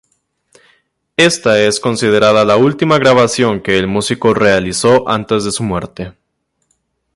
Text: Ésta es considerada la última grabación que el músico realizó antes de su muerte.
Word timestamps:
Ésta 1.17 1.59
es 1.59 1.79
considerada 1.79 2.43
la 2.43 2.57
última 2.57 2.97
grabación 2.97 3.61
que 3.61 3.77
el 3.77 3.85
músico 3.85 4.33
realizó 4.33 5.07
antes 5.07 5.43
de 5.43 5.51
su 5.51 5.61
muerte. 5.61 6.13